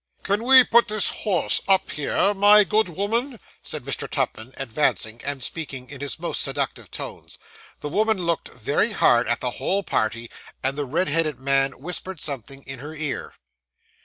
[0.23, 4.09] 'Can we put this horse up here, my good woman?' said Mr.
[4.09, 7.37] Tupman, advancing, and speaking in his most seductive tones.
[7.81, 10.31] The woman looked very hard at the whole party;
[10.63, 13.35] and the red headed man whispered something in her ear.